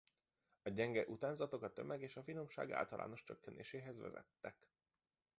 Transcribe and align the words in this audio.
A 0.63 0.69
gyenge 0.69 1.05
utánzatok 1.07 1.63
a 1.63 1.73
tömeg 1.73 2.01
és 2.01 2.15
a 2.15 2.23
finomság 2.23 2.71
általános 2.71 3.23
csökkenéséhez 3.23 3.99
vezettek. 3.99 4.67